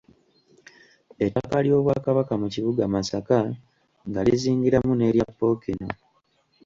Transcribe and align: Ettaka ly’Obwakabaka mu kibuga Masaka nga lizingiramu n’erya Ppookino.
Ettaka 1.25 1.57
ly’Obwakabaka 1.65 2.33
mu 2.41 2.47
kibuga 2.53 2.83
Masaka 2.93 3.39
nga 4.07 4.21
lizingiramu 4.25 4.91
n’erya 4.95 5.25
Ppookino. 5.31 5.89